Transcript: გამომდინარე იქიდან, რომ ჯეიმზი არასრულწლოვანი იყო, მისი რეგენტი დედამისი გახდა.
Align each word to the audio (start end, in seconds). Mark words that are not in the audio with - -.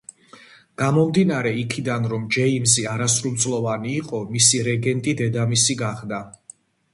გამომდინარე 0.81 1.51
იქიდან, 1.63 2.07
რომ 2.13 2.25
ჯეიმზი 2.35 2.85
არასრულწლოვანი 2.93 3.93
იყო, 3.99 4.23
მისი 4.37 4.63
რეგენტი 4.71 5.15
დედამისი 5.21 5.77
გახდა. 5.85 6.25